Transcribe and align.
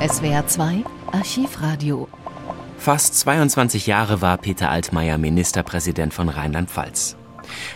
SWR 0.00 0.46
2 0.46 0.84
Archivradio. 1.10 2.06
Fast 2.78 3.18
22 3.18 3.88
Jahre 3.88 4.22
war 4.22 4.36
Peter 4.36 4.70
Altmaier 4.70 5.18
Ministerpräsident 5.18 6.14
von 6.14 6.28
Rheinland-Pfalz. 6.28 7.16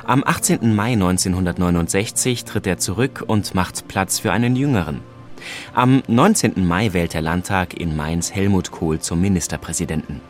Am 0.04 0.22
18. 0.24 0.72
Mai 0.72 0.93
1969 0.93 2.45
tritt 2.45 2.69
er 2.69 2.79
zurück 2.79 3.24
und 3.27 3.56
macht 3.56 3.88
Platz 3.88 4.21
für 4.21 4.30
einen 4.30 4.54
Jüngeren. 4.54 5.00
Am 5.74 6.04
19. 6.06 6.64
Mai 6.64 6.93
wählt 6.93 7.13
der 7.13 7.22
Landtag 7.22 7.74
in 7.74 7.97
Mainz 7.97 8.31
Helmut 8.31 8.71
Kohl 8.71 9.01
zum 9.01 9.21
Ministerpräsidenten. 9.21 10.21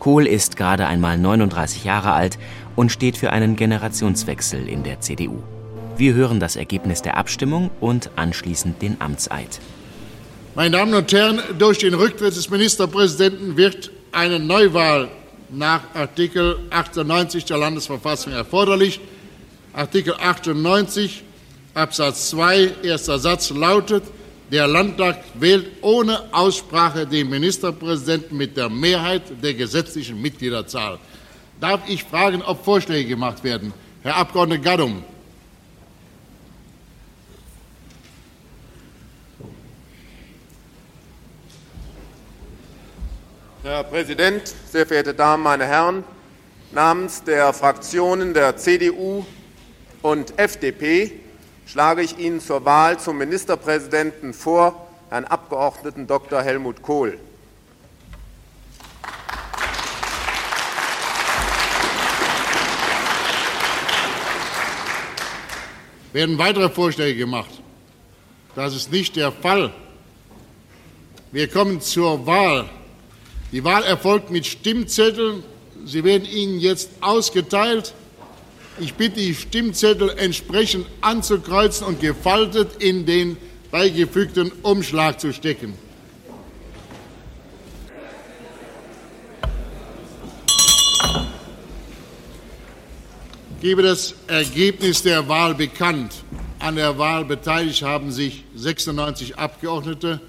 Kohl 0.00 0.26
ist 0.26 0.58
gerade 0.58 0.86
einmal 0.86 1.16
39 1.16 1.84
Jahre 1.84 2.12
alt 2.12 2.38
und 2.76 2.92
steht 2.92 3.16
für 3.16 3.30
einen 3.30 3.56
Generationswechsel 3.56 4.68
in 4.68 4.82
der 4.82 5.00
CDU. 5.00 5.42
Wir 5.96 6.12
hören 6.12 6.40
das 6.40 6.56
Ergebnis 6.56 7.00
der 7.00 7.16
Abstimmung 7.16 7.70
und 7.80 8.10
anschließend 8.16 8.82
den 8.82 9.00
Amtseid. 9.00 9.60
Meine 10.54 10.76
Damen 10.76 10.92
und 10.92 11.10
Herren, 11.10 11.40
durch 11.58 11.78
den 11.78 11.94
Rücktritt 11.94 12.36
des 12.36 12.50
Ministerpräsidenten 12.50 13.56
wird 13.56 13.90
eine 14.12 14.38
Neuwahl 14.38 15.08
nach 15.48 15.80
Artikel 15.94 16.58
98 16.68 17.46
der 17.46 17.56
Landesverfassung 17.56 18.34
erforderlich. 18.34 19.00
Artikel 19.72 20.12
98 20.12 21.22
Absatz 21.72 22.28
2 22.28 22.70
erster 22.82 23.18
Satz 23.18 23.48
lautet, 23.48 24.02
der 24.50 24.66
Landtag 24.66 25.24
wählt 25.32 25.68
ohne 25.80 26.22
Aussprache 26.34 27.06
den 27.06 27.30
Ministerpräsidenten 27.30 28.36
mit 28.36 28.54
der 28.54 28.68
Mehrheit 28.68 29.22
der 29.42 29.54
gesetzlichen 29.54 30.20
Mitgliederzahl. 30.20 30.98
Darf 31.62 31.80
ich 31.88 32.04
fragen, 32.04 32.42
ob 32.42 32.62
Vorschläge 32.62 33.08
gemacht 33.08 33.42
werden? 33.42 33.72
Herr 34.02 34.16
Abgeordneter 34.16 34.62
Gaddum. 34.62 35.02
Herr 43.72 43.84
Präsident, 43.84 44.54
sehr 44.70 44.86
verehrte 44.86 45.14
Damen, 45.14 45.42
meine 45.42 45.64
Herren! 45.64 46.04
Namens 46.72 47.24
der 47.24 47.54
Fraktionen 47.54 48.34
der 48.34 48.58
CDU 48.58 49.24
und 50.02 50.38
FDP 50.38 51.12
schlage 51.64 52.02
ich 52.02 52.18
Ihnen 52.18 52.42
zur 52.42 52.66
Wahl 52.66 53.00
zum 53.00 53.16
Ministerpräsidenten 53.16 54.34
vor 54.34 54.88
Herrn 55.08 55.24
Abgeordneten 55.24 56.06
Dr. 56.06 56.42
Helmut 56.42 56.82
Kohl. 56.82 57.18
Werden 66.12 66.36
weitere 66.36 66.68
Vorschläge 66.68 67.16
gemacht? 67.16 67.62
Das 68.54 68.76
ist 68.76 68.92
nicht 68.92 69.16
der 69.16 69.32
Fall. 69.32 69.72
Wir 71.30 71.48
kommen 71.48 71.80
zur 71.80 72.26
Wahl. 72.26 72.68
Die 73.52 73.62
Wahl 73.64 73.82
erfolgt 73.84 74.30
mit 74.30 74.46
Stimmzetteln. 74.46 75.44
Sie 75.84 76.02
werden 76.04 76.26
Ihnen 76.26 76.58
jetzt 76.58 76.88
ausgeteilt. 77.02 77.92
Ich 78.80 78.94
bitte 78.94 79.16
die 79.16 79.34
Stimmzettel 79.34 80.08
entsprechend 80.16 80.86
anzukreuzen 81.02 81.86
und 81.86 82.00
gefaltet 82.00 82.82
in 82.82 83.04
den 83.04 83.36
beigefügten 83.70 84.50
Umschlag 84.62 85.20
zu 85.20 85.34
stecken. 85.34 85.74
Ich 93.56 93.68
gebe 93.68 93.82
das 93.82 94.14
Ergebnis 94.26 95.02
der 95.02 95.28
Wahl 95.28 95.54
bekannt. 95.54 96.24
An 96.58 96.76
der 96.76 96.96
Wahl 96.96 97.26
beteiligt 97.26 97.82
haben 97.82 98.10
sich 98.10 98.44
96 98.56 99.38
Abgeordnete. 99.38 100.20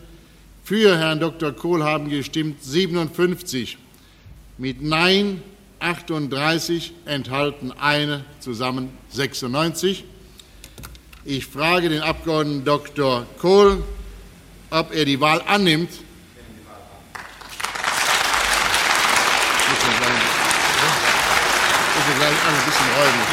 Für 0.65 0.97
Herrn 0.97 1.19
Dr. 1.19 1.51
Kohl 1.51 1.83
haben 1.83 2.09
gestimmt 2.09 2.63
57. 2.63 3.77
Mit 4.57 4.81
Nein 4.81 5.43
38 5.79 6.93
enthalten 7.03 7.73
eine, 7.73 8.23
zusammen 8.39 8.97
96. 9.09 10.05
Ich 11.25 11.47
frage 11.47 11.89
den 11.89 12.01
Abgeordneten 12.01 12.63
Dr. 12.63 13.25
Kohl, 13.39 13.83
ob 14.69 14.95
er 14.95 15.03
die 15.03 15.19
Wahl 15.19 15.41
annimmt. 15.45 15.89
Bitte 21.91 22.17
gleich 22.17 22.29
ein 22.29 22.65
bisschen 22.65 22.87
räumlich, 22.95 23.27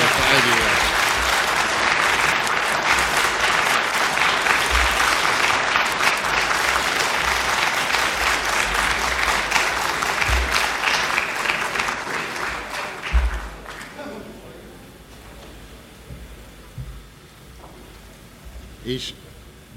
Ich 18.84 19.12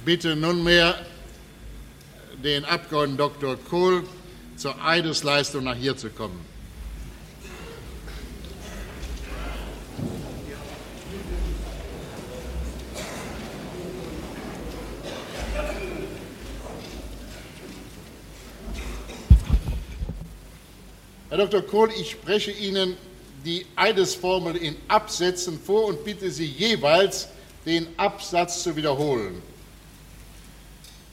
bitte 0.05 0.33
nunmehr 0.37 0.95
den 2.41 2.63
Abgeordneten 2.63 3.17
Dr. 3.17 3.57
Kohl 3.57 4.03
zur 4.55 4.81
Eidesleistung 4.81 5.65
nach 5.65 5.75
hier 5.75 5.97
zu 5.97 6.09
kommen. 6.09 6.39
Herr 21.29 21.39
Dr. 21.39 21.61
Kohl, 21.63 21.89
ich 21.99 22.11
spreche 22.11 22.51
Ihnen 22.51 22.95
die 23.43 23.65
Eidesformel 23.75 24.55
in 24.55 24.77
Absätzen 24.87 25.59
vor 25.59 25.87
und 25.87 26.05
bitte 26.05 26.31
Sie 26.31 26.45
jeweils, 26.45 27.27
den 27.65 27.87
Absatz 27.97 28.63
zu 28.63 28.75
wiederholen. 28.75 29.41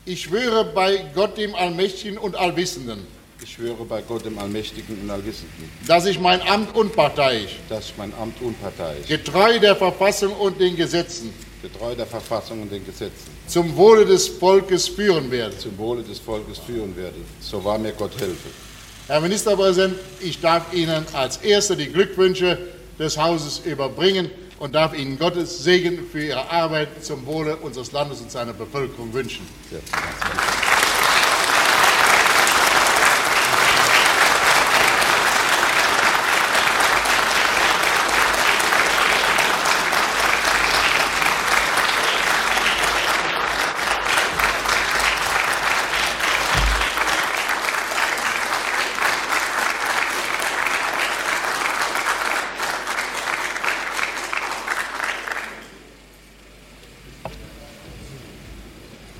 Ich 0.05 0.23
schwöre 0.23 0.65
bei 0.65 1.05
Gott 1.15 1.37
dem 1.37 1.55
Allmächtigen 1.55 2.19
und 2.19 2.35
Allwissenden, 2.35 3.07
Ich 3.43 3.53
schwöre 3.55 3.85
bei 3.85 4.03
Gott, 4.03 4.25
dem 4.25 4.39
Allmächtigen 4.39 5.01
und 5.01 5.11
Allwissenden, 5.11 5.71
dass 5.87 6.07
ich 6.07 6.19
mein 6.19 6.43
Amt 6.43 6.75
unparteiisch, 6.75 7.57
dass 7.69 7.87
ich 7.87 7.97
mein 7.97 8.13
Amt 8.15 8.41
unparteiisch, 8.43 9.07
getreu 9.07 9.59
der 9.59 9.77
Verfassung 9.77 10.33
und 10.33 10.61
den 10.61 10.77
Gesetzen, 10.77 11.33
getreu 11.63 11.95
der 11.95 12.07
Verfassung 12.07 12.63
und 12.63 12.73
den 12.73 12.85
Gesetzen, 12.85 13.31
zum 13.47 13.75
Wohle 13.77 14.05
des 14.05 14.29
Volkes 14.29 14.89
führen 14.89 15.31
werde. 15.31 15.57
zum 15.59 15.77
Wohle 15.79 16.03
des 16.03 16.19
Volkes 16.19 16.59
führen 16.59 16.97
werde. 16.97 17.17
So 17.41 17.63
wahr 17.65 17.79
mir 17.79 17.93
Gott 17.93 18.19
helfe. 18.19 18.49
Herr 19.07 19.21
Ministerpräsident, 19.21 19.97
ich 20.21 20.41
darf 20.41 20.73
Ihnen 20.73 21.05
als 21.13 21.39
Erster 21.39 21.77
die 21.77 21.89
Glückwünsche 21.89 22.59
des 22.99 23.17
Hauses 23.17 23.61
überbringen 23.65 24.31
und 24.61 24.75
darf 24.75 24.95
Ihnen 24.95 25.19
Gottes 25.19 25.65
Segen 25.65 26.07
für 26.13 26.23
Ihre 26.23 26.51
Arbeit 26.51 27.03
zum 27.03 27.27
Wohle 27.27 27.57
unseres 27.57 27.91
Landes 27.93 28.21
und 28.21 28.31
seiner 28.31 28.53
Bevölkerung 28.53 29.13
wünschen. 29.13 29.47
Sehr. 29.71 29.81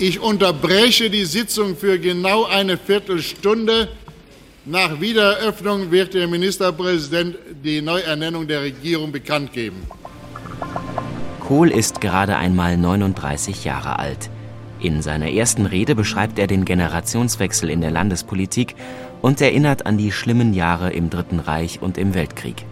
Ich 0.01 0.19
unterbreche 0.19 1.11
die 1.11 1.25
Sitzung 1.25 1.77
für 1.77 1.99
genau 1.99 2.45
eine 2.45 2.75
Viertelstunde. 2.75 3.87
Nach 4.65 4.99
Wiedereröffnung 4.99 5.91
wird 5.91 6.15
der 6.15 6.27
Ministerpräsident 6.27 7.35
die 7.63 7.83
Neuernennung 7.83 8.47
der 8.47 8.63
Regierung 8.63 9.11
bekannt 9.11 9.53
geben. 9.53 9.83
Kohl 11.39 11.69
ist 11.69 12.01
gerade 12.01 12.35
einmal 12.35 12.77
39 12.77 13.63
Jahre 13.63 13.99
alt. 13.99 14.31
In 14.79 15.03
seiner 15.03 15.29
ersten 15.29 15.67
Rede 15.67 15.93
beschreibt 15.93 16.39
er 16.39 16.47
den 16.47 16.65
Generationswechsel 16.65 17.69
in 17.69 17.81
der 17.81 17.91
Landespolitik 17.91 18.73
und 19.21 19.39
erinnert 19.39 19.85
an 19.85 19.99
die 19.99 20.11
schlimmen 20.11 20.55
Jahre 20.55 20.91
im 20.91 21.11
Dritten 21.11 21.39
Reich 21.39 21.79
und 21.79 21.99
im 21.99 22.15
Weltkrieg. 22.15 22.65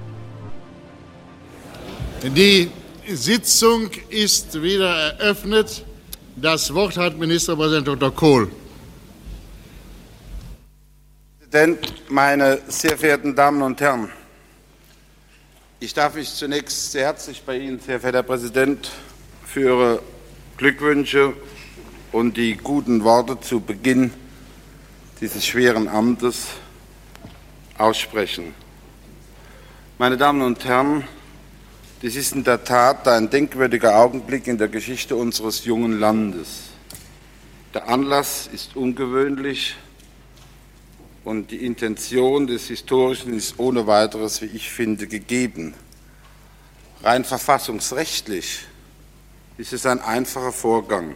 Die 2.23 2.71
Sitzung 3.07 3.91
ist 4.09 4.63
wieder 4.63 4.89
eröffnet. 5.19 5.85
Das 6.41 6.73
Wort 6.73 6.95
hat 6.95 7.17
Ministerpräsident 7.17 7.85
Dr. 7.85 8.15
Kohl. 8.15 8.49
Herr 11.39 11.49
Präsident, 11.49 12.09
meine 12.09 12.61
sehr 12.69 12.97
verehrten 12.97 13.35
Damen 13.35 13.61
und 13.61 13.81
Herren! 13.81 14.09
Ich 15.81 15.93
darf 15.93 16.15
mich 16.15 16.33
zunächst 16.33 16.93
sehr 16.93 17.07
herzlich 17.07 17.43
bei 17.45 17.57
Ihnen, 17.57 17.81
sehr 17.81 17.99
verehrter 17.99 18.19
Herr 18.19 18.23
Präsident, 18.23 18.89
für 19.45 19.59
Ihre 19.59 20.01
Glückwünsche 20.55 21.33
und 22.13 22.37
die 22.37 22.55
guten 22.55 23.03
Worte 23.03 23.37
zu 23.41 23.59
Beginn 23.59 24.13
dieses 25.19 25.45
schweren 25.45 25.89
Amtes 25.89 26.47
aussprechen. 27.77 28.53
Meine 29.97 30.15
Damen 30.15 30.41
und 30.41 30.63
Herren, 30.63 31.03
dies 32.01 32.15
ist 32.15 32.33
in 32.33 32.43
der 32.43 32.63
Tat 32.63 33.07
ein 33.07 33.29
denkwürdiger 33.29 33.97
Augenblick 33.97 34.47
in 34.47 34.57
der 34.57 34.69
Geschichte 34.69 35.15
unseres 35.15 35.65
jungen 35.65 35.99
Landes. 35.99 36.69
Der 37.73 37.89
Anlass 37.89 38.49
ist 38.51 38.75
ungewöhnlich 38.75 39.75
und 41.25 41.51
die 41.51 41.65
Intention 41.65 42.47
des 42.47 42.67
Historischen 42.67 43.33
ist 43.33 43.59
ohne 43.59 43.85
weiteres, 43.85 44.41
wie 44.41 44.45
ich 44.45 44.69
finde, 44.69 45.07
gegeben. 45.07 45.73
Rein 47.03 47.25
verfassungsrechtlich 47.25 48.65
ist 49.57 49.73
es 49.73 49.85
ein 49.85 49.99
einfacher 49.99 50.53
Vorgang. 50.53 51.15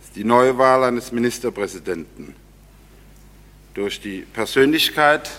Es 0.00 0.06
ist 0.06 0.16
die 0.16 0.24
Neuwahl 0.24 0.84
eines 0.84 1.10
Ministerpräsidenten. 1.10 2.34
Durch 3.74 4.00
die 4.00 4.20
Persönlichkeit, 4.20 5.30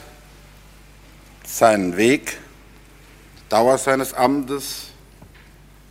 seinen 1.46 1.96
Weg, 1.96 2.38
Dauer 3.52 3.78
seines 3.78 4.14
Amtes, 4.14 4.92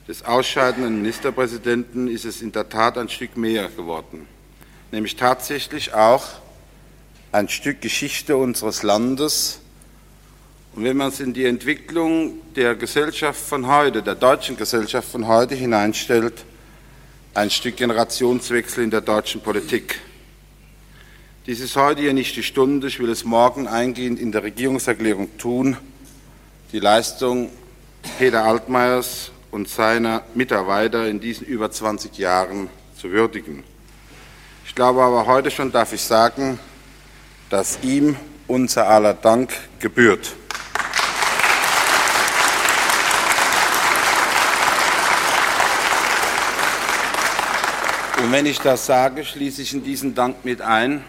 des 0.09 0.25
ausscheidenden 0.25 1.03
Ministerpräsidenten 1.03 2.09
ist 2.09 2.25
es 2.25 2.41
in 2.41 2.53
der 2.53 2.71
Tat 2.71 2.97
ein 2.97 3.11
Stück 3.11 3.37
mehr 3.37 3.69
geworden, 3.69 4.27
nämlich 4.93 5.15
tatsächlich 5.17 5.93
auch 5.93 6.25
ein 7.33 7.51
Stück 7.51 7.83
Geschichte 7.83 8.39
unseres 8.39 8.83
Landes. 8.83 9.61
Und 10.75 10.85
wenn 10.85 10.97
man 10.97 11.09
es 11.09 11.21
in 11.21 11.35
die 11.35 11.45
Entwicklung 11.45 12.39
der 12.57 12.77
Gesellschaft 12.77 13.39
von 13.39 13.67
heute, 13.67 14.03
der 14.03 14.15
deutschen 14.15 14.57
Gesellschaft 14.57 15.11
von 15.11 15.29
heute 15.29 15.55
hineinstellt, 15.55 16.47
ein 17.35 17.51
Stück 17.51 17.77
Generationswechsel 17.77 18.85
in 18.85 18.91
der 18.91 19.03
deutschen 19.03 19.43
Politik. 19.43 20.01
Dies 21.47 21.61
ist 21.61 21.77
heute 21.77 22.01
hier 22.01 22.15
nicht 22.15 22.35
die 22.37 22.43
Stunde, 22.43 22.87
ich 22.87 23.01
will 23.01 23.11
es 23.11 23.25
morgen 23.25 23.69
eingehend 23.69 24.19
in 24.19 24.33
der 24.33 24.45
Regierungserklärung 24.45 25.37
tun, 25.37 25.77
die 26.73 26.79
Leistung 26.79 27.51
Peter 28.19 28.45
Altmaiers 28.45 29.33
und 29.51 29.69
seiner 29.69 30.23
Mitarbeiter 30.35 31.09
in 31.09 31.19
diesen 31.19 31.45
über 31.47 31.71
20 31.71 32.17
Jahren 32.17 32.71
zu 32.97 33.11
würdigen. 33.11 33.65
Ich 34.65 34.77
glaube 34.77 35.03
aber 35.03 35.27
heute 35.27 35.51
schon 35.51 35.73
darf 35.73 35.93
ich 35.93 36.03
sagen, 36.03 36.61
dass 37.49 37.81
ihm 37.83 38.15
unser 38.47 38.87
aller 38.89 39.15
Dank 39.15 39.53
gebührt. 39.81 40.37
Und 48.23 48.31
wenn 48.31 48.47
ich 48.47 48.61
das 48.61 48.87
sage, 48.87 49.25
schließe 49.25 49.63
ich 49.63 49.73
in 49.73 49.83
diesen 49.83 50.15
Dank 50.15 50.45
mit 50.45 50.61
ein, 50.61 51.03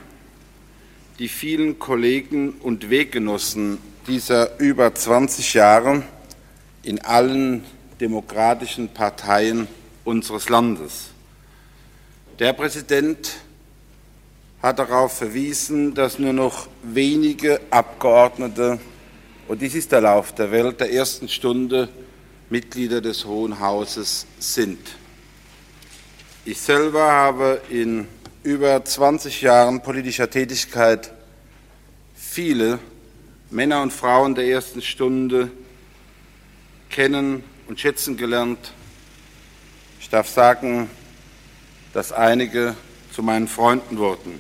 die 1.20 1.28
vielen 1.28 1.78
Kollegen 1.78 2.54
und 2.62 2.90
Weggenossen 2.90 3.91
dieser 4.08 4.60
über 4.60 4.94
20 4.94 5.54
Jahre 5.54 6.04
in 6.84 7.00
allen 7.00 7.64
demokratischen 8.00 8.90
Parteien 8.90 9.68
unseres 10.04 10.50
Landes. 10.50 11.10
Der 12.40 12.54
Präsident 12.54 13.38
hat 14.62 14.80
darauf 14.80 15.18
verwiesen, 15.18 15.94
dass 15.94 16.20
nur 16.20 16.34
noch 16.34 16.68
wenige 16.84 17.60
Abgeordnete, 17.70 18.80
und 19.48 19.62
dies 19.62 19.76
ist 19.76 19.92
der 19.92 20.02
Lauf 20.02 20.34
der 20.34 20.52
Welt, 20.52 20.80
der 20.80 20.92
ersten 20.92 21.28
Stunde 21.28 21.90
Mitglieder 22.50 23.02
des 23.02 23.26
Hohen 23.26 23.60
Hauses 23.60 24.26
sind. 24.40 24.80
Ich 26.46 26.60
selber 26.60 27.12
habe 27.12 27.62
in 27.70 28.08
über 28.44 28.84
20 28.84 29.42
Jahren 29.42 29.82
politischer 29.82 30.30
Tätigkeit 30.30 31.14
viele 32.16 32.80
Männer 33.52 33.82
und 33.82 33.92
Frauen 33.92 34.34
der 34.34 34.46
ersten 34.46 34.82
Stunde 34.82 35.52
kennen 36.90 37.44
und 37.68 37.82
schätzen 37.82 38.16
gelernt. 38.16 38.72
Ich 40.00 40.10
darf 40.10 40.30
sagen, 40.30 40.90
dass 41.92 42.14
einige 42.14 42.76
zu 43.14 43.22
meinen 43.22 43.50
Freunden 43.50 43.98
wurden. 43.98 44.40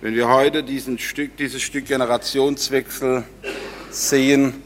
Wenn 0.00 0.16
wir 0.16 0.28
heute 0.28 0.64
Stück, 0.98 1.36
dieses 1.36 1.62
Stück 1.62 1.86
Generationswechsel 1.86 3.22
sehen, 3.92 4.60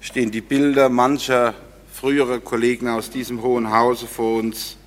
stehen 0.00 0.30
die 0.30 0.40
Bilder 0.40 0.88
mancher 0.88 1.54
früherer 1.92 2.40
Kollegen 2.40 2.88
aus 2.88 3.10
diesem 3.10 3.42
Hohen 3.42 3.70
Hause 3.70 4.06
vor 4.06 4.38
uns, 4.38 4.78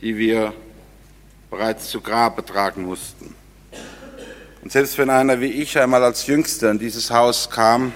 die 0.00 0.16
wir 0.16 0.54
bereits 1.50 1.88
zu 1.88 2.00
Grabe 2.00 2.44
tragen 2.44 2.84
mussten. 2.84 3.41
Und 4.62 4.70
selbst 4.70 4.96
wenn 4.96 5.10
einer 5.10 5.40
wie 5.40 5.46
ich 5.46 5.78
einmal 5.78 6.04
als 6.04 6.26
Jüngster 6.28 6.70
in 6.70 6.78
dieses 6.78 7.10
Haus 7.10 7.50
kam, 7.50 7.92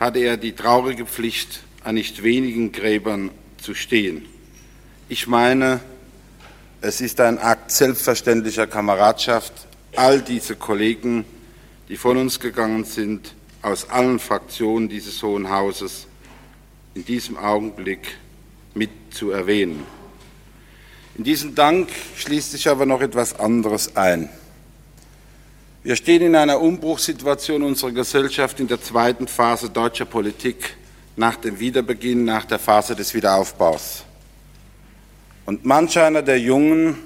hatte 0.00 0.18
er 0.18 0.38
die 0.38 0.52
traurige 0.52 1.04
Pflicht, 1.04 1.62
an 1.84 1.94
nicht 1.96 2.22
wenigen 2.22 2.72
Gräbern 2.72 3.30
zu 3.58 3.74
stehen. 3.74 4.26
Ich 5.10 5.26
meine, 5.26 5.80
es 6.80 7.02
ist 7.02 7.20
ein 7.20 7.38
Akt 7.38 7.70
selbstverständlicher 7.70 8.66
Kameradschaft, 8.66 9.52
all 9.94 10.22
diese 10.22 10.56
Kollegen, 10.56 11.26
die 11.90 11.98
von 11.98 12.16
uns 12.16 12.40
gegangen 12.40 12.84
sind, 12.84 13.34
aus 13.60 13.90
allen 13.90 14.18
Fraktionen 14.18 14.88
dieses 14.88 15.22
Hohen 15.22 15.50
Hauses, 15.50 16.06
in 16.94 17.04
diesem 17.04 17.36
Augenblick 17.36 18.16
mit 18.72 18.90
zu 19.10 19.30
erwähnen. 19.30 19.84
In 21.16 21.24
diesen 21.24 21.54
Dank 21.54 21.90
schließt 22.16 22.52
sich 22.52 22.68
aber 22.68 22.86
noch 22.86 23.02
etwas 23.02 23.38
anderes 23.38 23.96
ein. 23.96 24.30
Wir 25.84 25.96
stehen 25.96 26.22
in 26.22 26.34
einer 26.34 26.62
Umbruchssituation 26.62 27.62
unserer 27.62 27.92
Gesellschaft 27.92 28.58
in 28.58 28.66
der 28.66 28.80
zweiten 28.80 29.28
Phase 29.28 29.68
deutscher 29.68 30.06
Politik 30.06 30.78
nach 31.14 31.36
dem 31.36 31.60
Wiederbeginn, 31.60 32.24
nach 32.24 32.46
der 32.46 32.58
Phase 32.58 32.96
des 32.96 33.12
Wiederaufbaus. 33.12 34.04
Und 35.44 35.66
manch 35.66 35.98
einer 35.98 36.22
der 36.22 36.40
Jungen, 36.40 36.96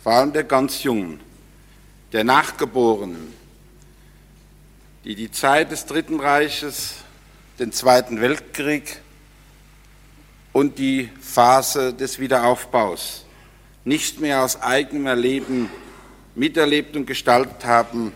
vor 0.00 0.12
allem 0.12 0.32
der 0.32 0.44
ganz 0.44 0.84
Jungen, 0.84 1.18
der 2.12 2.22
Nachgeborenen, 2.22 3.34
die 5.02 5.16
die 5.16 5.32
Zeit 5.32 5.72
des 5.72 5.86
Dritten 5.86 6.20
Reiches, 6.20 6.98
den 7.58 7.72
Zweiten 7.72 8.20
Weltkrieg 8.20 9.00
und 10.52 10.78
die 10.78 11.10
Phase 11.20 11.92
des 11.92 12.20
Wiederaufbaus 12.20 13.24
nicht 13.84 14.20
mehr 14.20 14.44
aus 14.44 14.62
eigenem 14.62 15.06
Erleben 15.06 15.68
miterlebt 16.36 16.94
und 16.96 17.06
gestaltet 17.06 17.64
haben, 17.64 18.12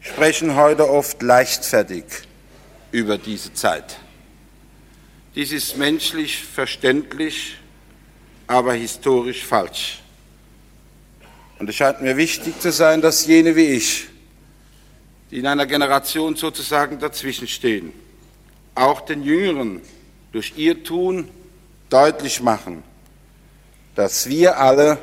sprechen 0.00 0.56
heute 0.56 0.90
oft 0.90 1.22
leichtfertig 1.22 2.04
über 2.90 3.16
diese 3.16 3.54
Zeit. 3.54 3.98
Dies 5.34 5.52
ist 5.52 5.78
menschlich 5.78 6.44
verständlich, 6.44 7.56
aber 8.46 8.74
historisch 8.74 9.44
falsch. 9.44 10.00
Und 11.58 11.68
es 11.70 11.76
scheint 11.76 12.02
mir 12.02 12.16
wichtig 12.16 12.60
zu 12.60 12.72
sein, 12.72 13.00
dass 13.00 13.24
jene 13.26 13.54
wie 13.54 13.66
ich, 13.66 14.08
die 15.30 15.38
in 15.38 15.46
einer 15.46 15.64
Generation 15.64 16.34
sozusagen 16.34 16.98
dazwischen 16.98 17.46
stehen, 17.46 17.92
auch 18.74 19.00
den 19.02 19.22
Jüngeren 19.22 19.80
durch 20.32 20.54
ihr 20.56 20.82
Tun 20.82 21.28
deutlich 21.88 22.42
machen, 22.42 22.82
dass 23.94 24.28
wir 24.28 24.58
alle 24.58 24.98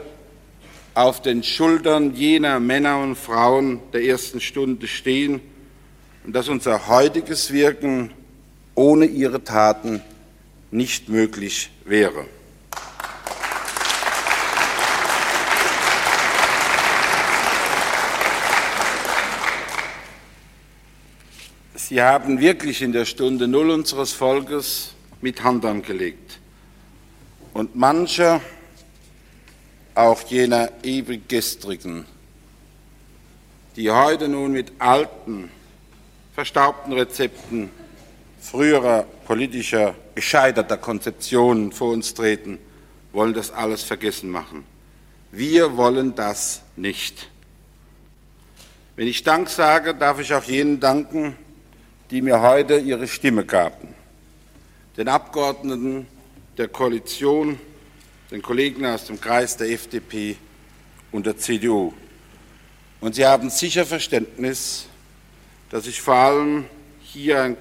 auf 0.93 1.21
den 1.21 1.43
Schultern 1.43 2.13
jener 2.15 2.59
Männer 2.59 2.99
und 2.99 3.15
Frauen 3.15 3.79
der 3.93 4.03
ersten 4.03 4.41
Stunde 4.41 4.87
stehen 4.87 5.41
und 6.25 6.33
dass 6.33 6.49
unser 6.49 6.87
heutiges 6.87 7.51
Wirken 7.51 8.11
ohne 8.75 9.05
ihre 9.05 9.43
Taten 9.43 10.01
nicht 10.71 11.09
möglich 11.09 11.69
wäre. 11.85 12.25
Sie 21.89 22.03
haben 22.03 22.39
wirklich 22.39 22.83
in 22.83 22.91
der 22.91 23.05
Stunde 23.05 23.47
Null 23.47 23.71
unseres 23.71 24.13
Volkes 24.13 24.93
mit 25.21 25.43
Hand 25.43 25.65
angelegt. 25.65 26.39
Und 27.53 27.75
mancher 27.75 28.41
auch 29.99 30.23
jener 30.23 30.71
ewig 30.83 31.27
gestrigen, 31.27 32.05
die 33.75 33.91
heute 33.91 34.29
nun 34.29 34.53
mit 34.53 34.71
alten, 34.79 35.51
verstaubten 36.33 36.93
Rezepten 36.93 37.69
früherer 38.39 39.03
politischer, 39.25 39.95
gescheiterter 40.15 40.77
Konzeptionen 40.77 41.73
vor 41.73 41.91
uns 41.91 42.13
treten, 42.13 42.57
wollen 43.11 43.33
das 43.33 43.51
alles 43.51 43.83
vergessen 43.83 44.29
machen. 44.29 44.63
Wir 45.31 45.75
wollen 45.75 46.15
das 46.15 46.61
nicht. 46.77 47.29
Wenn 48.95 49.07
ich 49.07 49.23
Dank 49.23 49.49
sage, 49.49 49.93
darf 49.93 50.19
ich 50.19 50.33
auch 50.33 50.43
jenen 50.43 50.79
danken, 50.79 51.35
die 52.09 52.21
mir 52.21 52.41
heute 52.41 52.77
ihre 52.77 53.07
Stimme 53.07 53.45
gaben. 53.45 53.89
Den 54.97 55.09
Abgeordneten 55.09 56.07
der 56.57 56.69
Koalition, 56.69 57.59
den 58.31 58.41
Kollegen 58.41 58.85
aus 58.85 59.05
dem 59.05 59.19
Kreis 59.19 59.57
der 59.57 59.71
FDP 59.71 60.37
und 61.11 61.25
der 61.25 61.37
CDU. 61.37 61.93
Und 63.01 63.15
Sie 63.15 63.25
haben 63.25 63.49
sicher 63.49 63.85
Verständnis, 63.85 64.87
dass 65.69 65.87
ich 65.87 66.01
vor 66.01 66.15
allem 66.15 66.65
hier 67.01 67.41
ein 67.41 67.57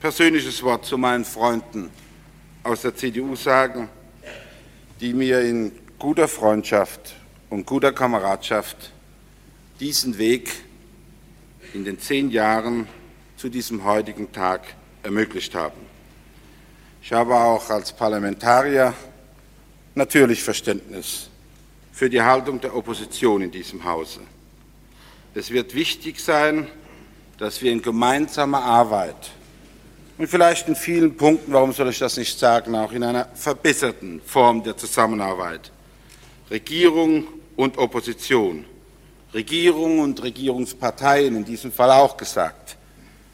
persönliches 0.00 0.62
Wort 0.62 0.84
zu 0.84 0.98
meinen 0.98 1.24
Freunden 1.24 1.90
aus 2.62 2.82
der 2.82 2.94
CDU 2.94 3.36
sage, 3.36 3.88
die 5.00 5.14
mir 5.14 5.40
in 5.40 5.72
guter 5.98 6.28
Freundschaft 6.28 7.14
und 7.48 7.64
guter 7.64 7.92
Kameradschaft 7.92 8.92
diesen 9.78 10.18
Weg 10.18 10.50
in 11.72 11.84
den 11.84 11.98
zehn 11.98 12.30
Jahren 12.30 12.86
zu 13.36 13.48
diesem 13.48 13.84
heutigen 13.84 14.30
Tag 14.32 14.62
ermöglicht 15.02 15.54
haben. 15.54 15.80
Ich 17.02 17.12
habe 17.12 17.34
auch 17.34 17.70
als 17.70 17.92
Parlamentarier 17.94 18.94
natürlich 19.94 20.42
Verständnis 20.42 21.28
für 21.92 22.08
die 22.08 22.22
Haltung 22.22 22.60
der 22.60 22.74
Opposition 22.74 23.42
in 23.42 23.50
diesem 23.50 23.84
Hause. 23.84 24.20
Es 25.34 25.50
wird 25.50 25.74
wichtig 25.74 26.20
sein, 26.20 26.66
dass 27.38 27.62
wir 27.62 27.72
in 27.72 27.82
gemeinsamer 27.82 28.62
Arbeit 28.62 29.30
und 30.18 30.26
vielleicht 30.26 30.68
in 30.68 30.76
vielen 30.76 31.16
Punkten, 31.16 31.52
warum 31.52 31.72
soll 31.72 31.88
ich 31.88 31.98
das 31.98 32.18
nicht 32.18 32.38
sagen, 32.38 32.74
auch 32.74 32.92
in 32.92 33.02
einer 33.02 33.28
verbesserten 33.34 34.20
Form 34.20 34.62
der 34.62 34.76
Zusammenarbeit, 34.76 35.72
Regierung 36.50 37.26
und 37.56 37.78
Opposition, 37.78 38.66
Regierung 39.32 40.00
und 40.00 40.22
Regierungsparteien 40.22 41.36
in 41.36 41.44
diesem 41.44 41.72
Fall 41.72 41.90
auch 41.90 42.16
gesagt, 42.16 42.76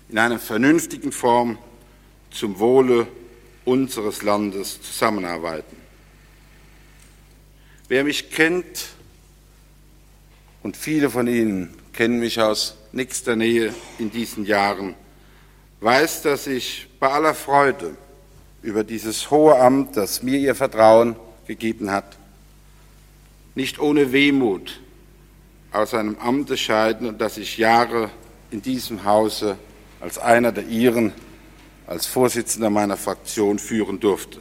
in 0.08 0.18
einer 0.18 0.38
vernünftigen 0.38 1.10
Form 1.10 1.58
zum 2.30 2.58
Wohle 2.60 3.08
unseres 3.64 4.22
Landes 4.22 4.80
zusammenarbeiten. 4.80 5.85
Wer 7.88 8.02
mich 8.02 8.30
kennt, 8.30 8.88
und 10.64 10.76
viele 10.76 11.08
von 11.08 11.28
Ihnen 11.28 11.72
kennen 11.92 12.18
mich 12.18 12.40
aus 12.40 12.76
nächster 12.90 13.36
Nähe 13.36 13.72
in 14.00 14.10
diesen 14.10 14.44
Jahren, 14.44 14.96
weiß, 15.80 16.22
dass 16.22 16.48
ich 16.48 16.88
bei 16.98 17.08
aller 17.08 17.34
Freude 17.34 17.96
über 18.62 18.82
dieses 18.82 19.30
hohe 19.30 19.56
Amt, 19.56 19.96
das 19.96 20.24
mir 20.24 20.36
Ihr 20.36 20.56
Vertrauen 20.56 21.14
gegeben 21.46 21.92
hat, 21.92 22.18
nicht 23.54 23.78
ohne 23.78 24.10
Wehmut 24.10 24.80
aus 25.70 25.94
einem 25.94 26.18
Amte 26.18 26.56
scheiden 26.56 27.06
und 27.06 27.20
dass 27.20 27.36
ich 27.38 27.56
Jahre 27.56 28.10
in 28.50 28.62
diesem 28.62 29.04
Hause 29.04 29.56
als 30.00 30.18
einer 30.18 30.50
der 30.50 30.66
Ihren, 30.66 31.12
als 31.86 32.06
Vorsitzender 32.06 32.68
meiner 32.68 32.96
Fraktion 32.96 33.60
führen 33.60 34.00
durfte. 34.00 34.40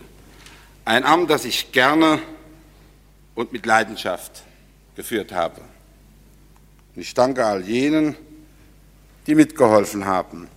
Ein 0.83 1.03
Amt, 1.03 1.29
das 1.29 1.45
ich 1.45 1.71
gerne 1.71 2.19
und 3.35 3.53
mit 3.53 3.65
Leidenschaft 3.65 4.43
geführt 4.95 5.31
habe. 5.31 5.61
Und 6.95 7.01
ich 7.01 7.13
danke 7.13 7.45
all 7.45 7.61
jenen, 7.61 8.15
die 9.27 9.35
mitgeholfen 9.35 10.05
haben, 10.05 10.47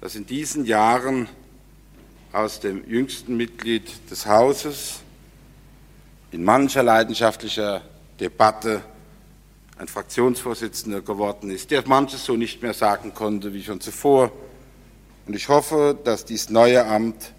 dass 0.00 0.14
in 0.14 0.26
diesen 0.26 0.64
Jahren 0.66 1.28
aus 2.32 2.60
dem 2.60 2.88
jüngsten 2.88 3.36
Mitglied 3.36 4.10
des 4.10 4.26
Hauses 4.26 5.00
in 6.32 6.44
mancher 6.44 6.82
leidenschaftlicher 6.82 7.82
Debatte 8.20 8.82
ein 9.78 9.88
Fraktionsvorsitzender 9.88 11.00
geworden 11.00 11.50
ist, 11.50 11.70
der 11.70 11.86
manches 11.86 12.24
so 12.24 12.36
nicht 12.36 12.62
mehr 12.62 12.74
sagen 12.74 13.14
konnte 13.14 13.52
wie 13.52 13.62
schon 13.62 13.80
zuvor. 13.80 14.32
Und 15.26 15.34
ich 15.34 15.48
hoffe, 15.48 15.96
dass 16.04 16.24
dies 16.24 16.50
neue 16.50 16.84
Amt 16.84 17.32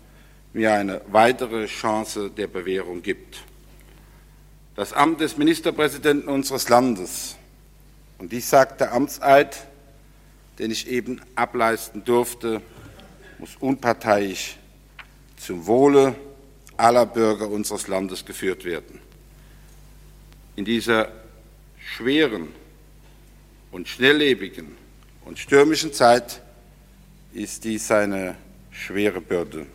mir 0.54 0.74
eine 0.74 1.02
weitere 1.08 1.66
Chance 1.68 2.30
der 2.30 2.48
Bewährung 2.48 3.02
gibt. 3.02 3.44
Das 4.76 4.92
Amt 4.92 5.22
des 5.22 5.38
Ministerpräsidenten 5.38 6.28
unseres 6.28 6.68
Landes, 6.68 7.38
und 8.18 8.34
dies 8.34 8.50
sagt 8.50 8.82
der 8.82 8.92
Amtseid, 8.92 9.68
den 10.60 10.70
ich 10.70 10.90
eben 10.90 11.22
ableisten 11.36 12.04
durfte, 12.04 12.62
muss 13.40 13.56
unparteiisch 13.60 14.58
zum 15.38 15.66
Wohle 15.66 16.16
aller 16.76 17.06
Bürger 17.06 17.50
unseres 17.50 17.88
Landes 17.88 18.26
geführt 18.26 18.66
werden. 18.66 19.00
In 20.58 20.66
dieser 20.66 21.10
schweren 21.78 22.50
und 23.72 23.88
schnelllebigen 23.88 24.76
und 25.24 25.40
stürmischen 25.40 25.94
Zeit 25.94 26.42
ist 27.34 27.64
dies 27.64 27.92
eine 27.92 28.36
schwere 28.72 29.22
Bürde. 29.22 29.66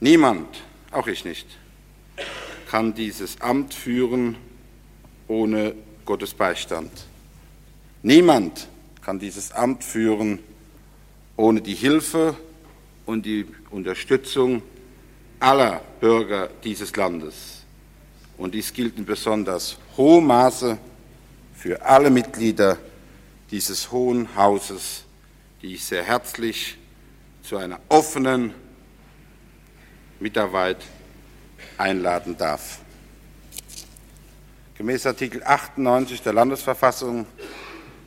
Niemand, 0.00 0.48
auch 0.90 1.06
ich 1.06 1.24
nicht, 1.24 1.46
kann 2.72 2.94
dieses 2.94 3.38
Amt 3.42 3.74
führen 3.74 4.34
ohne 5.28 5.74
Gottes 6.06 6.32
Beistand. 6.32 6.90
Niemand 8.02 8.66
kann 9.02 9.18
dieses 9.18 9.52
Amt 9.52 9.84
führen 9.84 10.38
ohne 11.36 11.60
die 11.60 11.74
Hilfe 11.74 12.34
und 13.04 13.26
die 13.26 13.44
Unterstützung 13.68 14.62
aller 15.38 15.82
Bürger 16.00 16.48
dieses 16.64 16.96
Landes. 16.96 17.60
Und 18.38 18.54
dies 18.54 18.72
gilt 18.72 18.96
in 18.96 19.04
besonders 19.04 19.76
hohem 19.98 20.28
Maße 20.28 20.78
für 21.54 21.82
alle 21.84 22.08
Mitglieder 22.08 22.78
dieses 23.50 23.92
Hohen 23.92 24.34
Hauses, 24.34 25.04
die 25.60 25.74
ich 25.74 25.84
sehr 25.84 26.04
herzlich 26.04 26.78
zu 27.42 27.58
einer 27.58 27.80
offenen 27.90 28.54
Mitarbeit 30.20 30.78
einladen 31.82 32.36
darf. 32.38 32.78
Gemäß 34.78 35.04
Artikel 35.06 35.42
98 35.42 36.22
der 36.22 36.32
Landesverfassung 36.32 37.26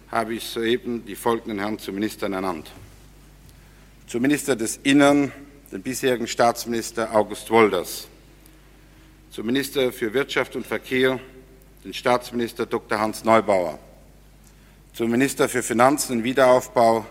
habe 0.10 0.34
ich 0.34 0.46
soeben 0.46 1.06
die 1.06 1.16
folgenden 1.16 1.60
Herren 1.60 1.78
zu 1.78 1.92
Ministern 1.92 2.34
ernannt. 2.34 2.72
Zum 4.08 4.22
Minister 4.22 4.56
des 4.56 4.78
Innern 4.78 5.32
den 5.72 5.82
bisherigen 5.82 6.28
Staatsminister 6.28 7.14
August 7.14 7.50
Wolders, 7.52 8.08
zum 9.30 9.46
Minister 9.46 9.92
für 9.92 10.14
Wirtschaft 10.14 10.56
und 10.56 10.66
Verkehr 10.66 11.20
den 11.84 11.94
Staatsminister 11.94 12.66
Dr. 12.66 13.00
Hans 13.00 13.26
Neubauer, 13.26 13.78
zum 14.94 15.12
Minister 15.12 15.50
für 15.50 15.62
Finanzen 15.62 16.20
und 16.20 16.24
Wiederaufbau 16.24 17.06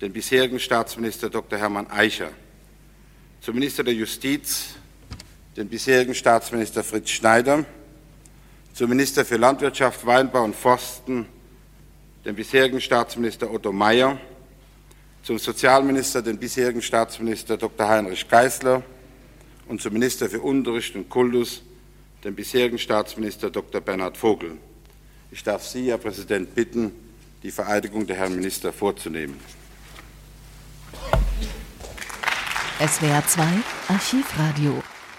den 0.00 0.12
bisherigen 0.12 0.58
Staatsminister 0.58 1.28
Dr. 1.28 1.58
Hermann 1.58 1.90
Eicher, 1.90 2.30
zum 3.42 3.54
Minister 3.54 3.84
der 3.84 3.94
Justiz 3.94 4.76
den 5.56 5.68
bisherigen 5.68 6.14
Staatsminister 6.14 6.82
Fritz 6.82 7.10
Schneider, 7.10 7.64
zum 8.72 8.90
Minister 8.90 9.24
für 9.24 9.36
Landwirtschaft, 9.36 10.04
Weinbau 10.04 10.44
und 10.44 10.56
Forsten 10.56 11.26
den 12.24 12.34
bisherigen 12.34 12.80
Staatsminister 12.80 13.50
Otto 13.52 13.70
Meyer, 13.70 14.18
zum 15.22 15.38
Sozialminister 15.38 16.22
den 16.22 16.38
bisherigen 16.38 16.82
Staatsminister 16.82 17.56
Dr. 17.56 17.88
Heinrich 17.88 18.28
Geisler 18.28 18.82
und 19.68 19.80
zum 19.80 19.92
Minister 19.92 20.28
für 20.28 20.40
Unterricht 20.40 20.94
und 20.96 21.08
Kultus 21.08 21.62
den 22.24 22.34
bisherigen 22.34 22.78
Staatsminister 22.78 23.50
Dr. 23.50 23.80
Bernhard 23.80 24.16
Vogel. 24.16 24.52
Ich 25.30 25.42
darf 25.42 25.64
Sie, 25.66 25.90
Herr 25.90 25.98
Präsident, 25.98 26.54
bitten, 26.54 26.92
die 27.42 27.50
Vereidigung 27.50 28.06
der 28.06 28.16
Herren 28.16 28.36
Minister 28.36 28.72
vorzunehmen. 28.72 29.38
SWR 32.80 33.26
2 33.26 33.42
Archivradio. 33.88 34.93